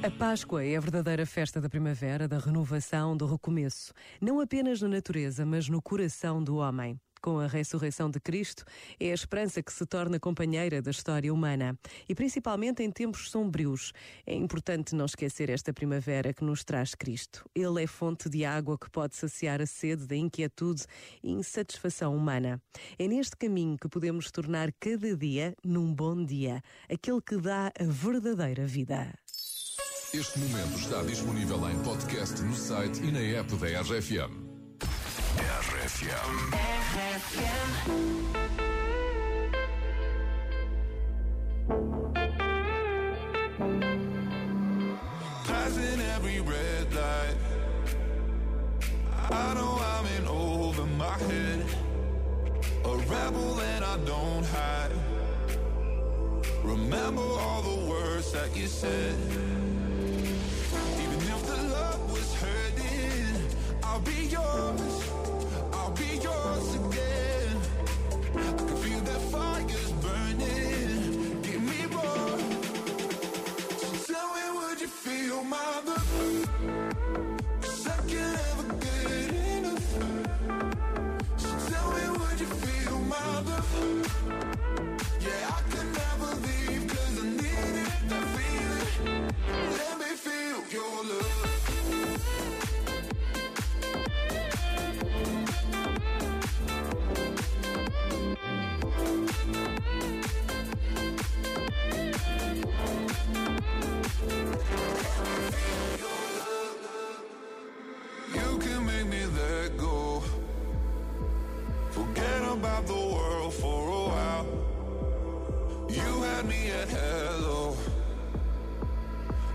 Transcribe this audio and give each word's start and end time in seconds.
A 0.00 0.10
Páscoa 0.12 0.64
é 0.64 0.76
a 0.76 0.80
verdadeira 0.80 1.26
festa 1.26 1.60
da 1.60 1.68
primavera, 1.68 2.28
da 2.28 2.38
renovação, 2.38 3.16
do 3.16 3.26
recomeço, 3.26 3.92
não 4.20 4.38
apenas 4.38 4.80
na 4.80 4.86
natureza, 4.86 5.44
mas 5.44 5.68
no 5.68 5.82
coração 5.82 6.42
do 6.42 6.58
homem. 6.58 7.00
Com 7.20 7.40
a 7.40 7.48
ressurreição 7.48 8.08
de 8.08 8.20
Cristo, 8.20 8.64
é 9.00 9.10
a 9.10 9.14
esperança 9.14 9.60
que 9.60 9.72
se 9.72 9.84
torna 9.84 10.20
companheira 10.20 10.80
da 10.80 10.92
história 10.92 11.34
humana 11.34 11.76
e 12.08 12.14
principalmente 12.14 12.80
em 12.80 12.92
tempos 12.92 13.28
sombrios. 13.28 13.92
É 14.24 14.32
importante 14.34 14.94
não 14.94 15.04
esquecer 15.04 15.50
esta 15.50 15.72
primavera 15.72 16.32
que 16.32 16.44
nos 16.44 16.62
traz 16.62 16.94
Cristo. 16.94 17.44
Ele 17.52 17.82
é 17.82 17.86
fonte 17.88 18.28
de 18.28 18.44
água 18.44 18.78
que 18.78 18.88
pode 18.88 19.16
saciar 19.16 19.60
a 19.60 19.66
sede 19.66 20.06
da 20.06 20.14
inquietude 20.14 20.84
e 21.24 21.32
insatisfação 21.32 22.16
humana. 22.16 22.62
É 22.96 23.08
neste 23.08 23.36
caminho 23.36 23.76
que 23.76 23.88
podemos 23.88 24.30
tornar 24.30 24.72
cada 24.78 25.16
dia 25.16 25.56
num 25.64 25.92
bom 25.92 26.24
dia, 26.24 26.62
aquele 26.88 27.20
que 27.20 27.36
dá 27.36 27.72
a 27.76 27.84
verdadeira 27.84 28.64
vida. 28.64 29.12
Este 30.14 30.38
momento 30.38 30.78
está 30.78 31.02
disponível 31.02 31.68
em 31.68 31.78
podcast 31.80 32.40
no 32.40 32.54
site 32.54 32.98
e 33.02 33.12
na 33.12 33.20
app 33.38 33.54
da 33.56 33.66
RFM. 33.82 34.32
RFM. 35.76 36.48
Passing 45.46 46.00
every 46.16 46.40
red 46.40 46.90
light. 46.94 47.36
I 49.30 49.54
know 49.54 49.78
I'm 49.78 50.06
in 50.16 50.26
over 50.26 50.86
my 50.86 51.18
head. 51.18 51.66
A 52.82 52.96
rebel 52.96 53.60
and 53.60 53.84
I 53.84 53.98
don't 54.06 54.46
hide. 54.46 54.92
Remember 56.64 57.20
all 57.20 57.60
the 57.60 57.90
words 57.90 58.32
that 58.32 58.56
you 58.56 58.68
said. 58.68 59.57
Me 116.46 116.70
at 116.70 116.88
hello. 116.88 117.76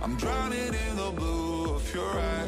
I'm 0.01 0.17
drowning 0.17 0.59
in 0.59 0.95
the 0.97 1.11
blue 1.15 1.75
of 1.75 1.93
your 1.93 2.09
eyes. 2.19 2.42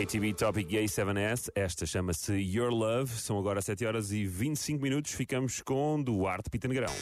ATV 0.00 0.32
Topic 0.32 0.68
A7S, 0.68 1.50
esta 1.56 1.84
chama-se 1.84 2.32
Your 2.32 2.70
Love. 2.70 3.10
São 3.10 3.36
agora 3.36 3.60
7 3.60 3.84
horas 3.84 4.12
e 4.12 4.24
25 4.24 4.80
minutos. 4.80 5.10
Ficamos 5.10 5.60
com 5.60 6.00
Duarte 6.00 6.48
Pita 6.48 6.68
Negrão. 6.68 6.94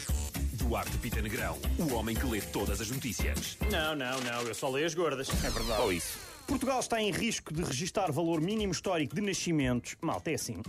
Duarte 0.54 0.96
Pita 0.96 1.20
Negrão, 1.20 1.58
o 1.78 1.92
homem 1.92 2.16
que 2.16 2.24
lê 2.24 2.40
todas 2.40 2.80
as 2.80 2.90
notícias. 2.90 3.58
Não, 3.70 3.94
não, 3.94 4.18
não, 4.22 4.40
eu 4.44 4.54
só 4.54 4.70
leio 4.70 4.86
as 4.86 4.94
gordas. 4.94 5.28
É 5.44 5.50
verdade. 5.50 5.82
Ou 5.82 5.92
isso. 5.92 6.18
Portugal 6.46 6.80
está 6.80 6.98
em 6.98 7.10
risco 7.10 7.52
de 7.52 7.62
registar 7.62 8.10
valor 8.10 8.40
mínimo 8.40 8.72
histórico 8.72 9.14
de 9.14 9.20
nascimentos. 9.20 9.94
Malta, 10.00 10.30
é 10.30 10.34
assim. 10.34 10.62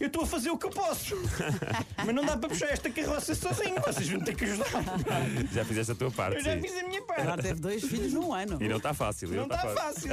Eu 0.00 0.06
estou 0.06 0.22
a 0.22 0.26
fazer 0.26 0.50
o 0.50 0.58
que 0.58 0.66
eu 0.66 0.70
posso. 0.70 1.16
Mas 2.04 2.14
não 2.14 2.24
dá 2.24 2.36
para 2.36 2.48
puxar 2.48 2.66
esta 2.66 2.88
carroça 2.90 3.34
sozinho. 3.34 3.76
Vocês 3.84 4.08
vão 4.08 4.20
ter 4.20 4.34
que 4.34 4.44
ajudar. 4.44 4.66
Já 5.52 5.64
fizeste 5.64 5.92
a 5.92 5.94
tua 5.94 6.10
parte. 6.10 6.36
Eu 6.38 6.44
já 6.44 6.54
sim. 6.54 6.62
fiz 6.62 6.76
a 6.76 6.82
minha 6.86 7.00
Já 7.00 7.24
parte. 7.24 7.42
teve 7.42 7.60
dois 7.60 7.84
filhos 7.84 8.12
num 8.12 8.32
ano. 8.32 8.58
E 8.60 8.68
não 8.68 8.76
está 8.76 8.94
fácil. 8.94 9.28
Não 9.30 9.44
está 9.44 9.68
fácil. 9.68 10.10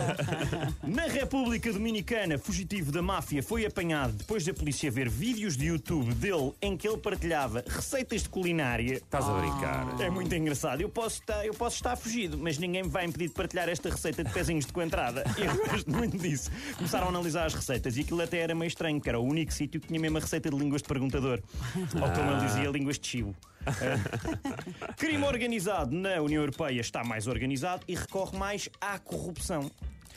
Na 0.83 1.03
República 1.03 1.71
Dominicana, 1.71 2.37
fugitivo 2.37 2.91
da 2.91 3.01
máfia 3.01 3.43
foi 3.43 3.65
apanhado 3.65 4.13
depois 4.13 4.43
da 4.45 4.53
polícia 4.53 4.89
ver 4.89 5.09
vídeos 5.09 5.55
de 5.55 5.65
YouTube 5.65 6.13
dele 6.15 6.53
em 6.61 6.75
que 6.75 6.87
ele 6.87 6.97
partilhava 6.97 7.63
receitas 7.67 8.23
de 8.23 8.29
culinária. 8.29 8.95
Estás 8.95 9.25
a 9.25 9.33
brincar. 9.33 10.01
É 10.01 10.09
muito 10.09 10.33
engraçado. 10.33 10.81
Eu 10.81 10.89
posso, 10.89 11.19
estar, 11.19 11.45
eu 11.45 11.53
posso 11.53 11.75
estar 11.75 11.95
fugido, 11.95 12.37
mas 12.37 12.57
ninguém 12.57 12.83
me 12.83 12.89
vai 12.89 13.05
impedir 13.05 13.27
de 13.27 13.33
partilhar 13.33 13.69
esta 13.69 13.89
receita 13.89 14.23
de 14.23 14.31
pezinhos 14.31 14.65
de 14.65 14.73
coentrada. 14.73 15.23
Eu 15.37 15.55
gosto 15.69 15.91
muito 15.91 16.17
disso. 16.17 16.49
Começaram 16.77 17.07
a 17.07 17.09
analisar 17.09 17.45
as 17.45 17.53
receitas 17.53 17.97
e 17.97 18.01
aquilo 18.01 18.21
até 18.21 18.39
era 18.39 18.55
meio 18.55 18.67
estranho, 18.67 18.99
que 18.99 19.09
era 19.09 19.19
o 19.19 19.23
único 19.23 19.53
sítio 19.53 19.74
que 19.79 19.87
tinha 19.87 19.99
mesmo 19.99 20.17
a 20.17 20.21
receita 20.21 20.49
de 20.49 20.57
línguas 20.57 20.81
de 20.81 20.87
perguntador. 20.87 21.39
Ou 21.75 22.11
como 22.11 22.31
ele 22.31 22.45
dizia, 22.47 22.69
línguas 22.69 22.97
de 22.99 23.07
chivo. 23.07 23.35
Crime 24.97 25.23
organizado 25.25 25.95
na 25.95 26.21
União 26.21 26.41
Europeia 26.41 26.79
está 26.81 27.03
mais 27.03 27.27
organizado 27.27 27.83
e 27.87 27.95
recorre 27.95 28.37
mais 28.37 28.69
à 28.79 28.97
corrupção. 28.99 29.69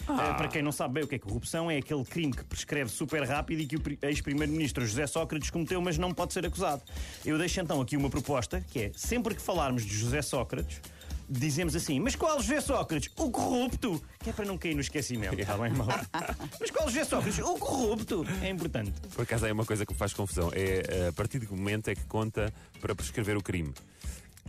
Eh, 0.09 0.35
para 0.35 0.49
quem 0.49 0.63
não 0.63 0.73
sabe 0.73 0.95
bem 0.95 1.05
o 1.05 1.07
que 1.09 1.17
é 1.17 1.19
corrupção, 1.19 1.71
é 1.71 1.77
aquele 1.79 2.05
crime 2.05 2.33
que 2.33 2.45
prescreve 2.45 2.91
super 2.91 3.23
rápido 3.25 3.61
e 3.61 3.67
que 3.67 3.77
o 3.77 3.81
pri- 3.81 3.99
ex-primeiro-ministro 4.01 4.87
José 4.87 5.07
Sócrates 5.07 5.51
cometeu, 5.51 5.81
mas 5.83 5.99
não 5.99 6.13
pode 6.15 6.33
ser 6.33 6.47
acusado. 6.47 6.83
Eu 7.27 7.37
deixo 7.37 7.61
então 7.61 7.81
aqui 7.81 7.97
uma 7.97 8.09
proposta, 8.09 8.61
que 8.71 8.79
é, 8.85 8.93
sempre 8.95 9.35
que 9.35 9.43
falarmos 9.43 9.85
de 9.85 9.95
José 9.95 10.23
Sócrates, 10.23 10.81
dizemos 11.29 11.75
assim, 11.77 12.01
mas 12.01 12.15
qual 12.17 12.41
José 12.41 12.61
Sócrates? 12.61 13.11
O 13.17 13.31
corrupto! 13.31 14.03
Que 14.21 14.31
é 14.31 14.33
para 14.33 14.45
não 14.45 14.57
cair 14.57 14.75
no 14.75 14.81
esquecimento, 14.81 15.39
está 15.39 15.57
bem, 15.59 15.73
mal? 15.73 15.89
mas 16.61 16.71
qual 16.71 16.89
José 16.89 17.05
Sócrates? 17.05 17.39
O 17.41 17.55
corrupto! 17.57 18.25
É 18.43 18.49
importante. 18.51 18.93
Por 19.15 19.23
acaso 19.23 19.47
é 19.47 19.53
uma 19.53 19.65
coisa 19.65 19.85
que 19.85 19.93
me 19.93 19.99
faz 19.99 20.13
confusão. 20.13 20.51
É 20.55 21.09
a 21.09 21.13
partir 21.13 21.41
que 21.41 21.53
momento 21.53 21.89
é 21.89 21.95
que 21.95 22.05
conta 22.07 22.53
para 22.81 22.95
prescrever 22.95 23.37
o 23.37 23.43
crime? 23.43 23.73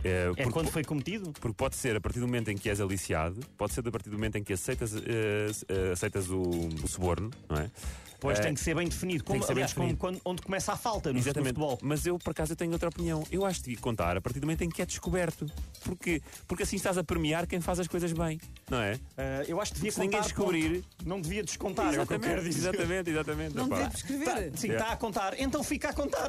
É, 0.02 0.08
É 0.22 0.26
porque- 0.28 0.50
quando 0.50 0.70
foi 0.70 0.82
cometido? 0.82 1.30
Porque 1.32 1.54
pode 1.54 1.76
ser 1.76 1.94
a 1.94 2.00
partir 2.00 2.20
do 2.20 2.26
momento 2.26 2.48
em 2.50 2.56
que 2.56 2.70
és 2.70 2.80
aliciado, 2.80 3.38
pode 3.58 3.74
ser 3.74 3.86
a 3.86 3.90
partir 3.90 4.08
do 4.08 4.16
momento 4.16 4.36
em 4.36 4.42
que 4.44 4.52
aceitas, 4.54 4.94
eh, 4.96 5.50
eh, 5.68 5.92
aceitas 5.92 6.30
o, 6.30 6.40
o 6.40 6.88
suborno, 6.88 7.30
não 7.48 7.58
é? 7.58 7.70
Pois 8.20 8.38
Eh, 8.38 8.42
tem 8.42 8.54
que 8.54 8.60
ser 8.60 8.74
bem 8.74 8.86
definido. 8.88 9.24
Como, 9.24 9.40
que 9.40 9.46
ser 9.46 9.54
bem 9.54 9.62
aliás, 9.62 9.72
como 9.72 9.86
definido. 9.86 10.00
quando- 10.00 10.20
onde 10.24 10.42
começa 10.42 10.72
a 10.72 10.76
falta 10.76 11.12
no, 11.12 11.18
Exatamente. 11.18 11.54
futebol. 11.54 11.78
Mas 11.82 12.04
eu, 12.06 12.18
por 12.18 12.30
acaso, 12.32 12.54
tenho 12.54 12.70
outra 12.72 12.88
opinião. 12.88 13.24
Eu 13.30 13.46
acho 13.46 13.62
que 13.62 13.74
contar 13.76 14.16
a 14.16 14.20
partir 14.20 14.40
do 14.40 14.46
momento 14.46 14.62
em 14.62 14.68
que 14.68 14.82
é 14.82 14.86
descoberto. 14.86 15.46
Porquê? 15.84 16.20
Porque 16.46 16.62
assim 16.64 16.76
estás 16.76 16.98
a 16.98 17.02
premiar 17.04 17.46
quem 17.46 17.60
faz 17.60 17.80
as 17.80 17.88
coisas 17.88 18.12
bem, 18.12 18.38
não 18.70 18.80
é? 18.80 18.98
Ah, 19.16 19.44
eu 19.48 19.60
acho 19.60 19.72
que 19.72 19.78
devia 19.78 19.92
Se 19.92 20.00
ninguém 20.00 20.20
descobrir- 20.20 20.82
ponto. 20.82 21.08
Não 21.08 21.20
devia 21.20 21.42
descontar, 21.42 21.94
é 21.94 22.00
o 22.02 22.06
que 22.06 22.14
eu 22.14 22.20
quero 22.20 22.42
dizer. 22.44 22.68
exatamente, 22.68 23.10
exatamente. 23.10 23.54
Não 23.56 23.68
devia 23.68 23.88
prescrever. 23.88 24.52
Sim, 24.56 24.66
Yeah. 24.68 24.84
está 24.84 24.92
a 24.92 24.96
contar. 24.96 25.40
Então 25.40 25.62
fica 25.64 25.88
a 25.88 25.92
contar. 25.94 26.28